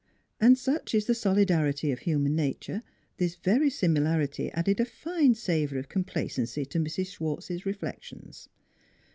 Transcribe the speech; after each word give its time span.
And 0.39 0.57
such 0.57 0.95
is 0.95 1.05
the 1.05 1.13
solidarity 1.13 1.91
of 1.91 1.99
human 1.99 2.33
nature, 2.35 2.81
this 3.17 3.35
very 3.35 3.69
simi 3.69 3.99
larity 3.99 4.49
added 4.55 4.79
a 4.79 4.83
fine 4.85 5.35
savor 5.35 5.77
of 5.77 5.89
complacency 5.89 6.65
to 6.65 6.79
Mrs. 6.79 7.13
Schwartz's 7.17 7.67
reflections. 7.67 8.49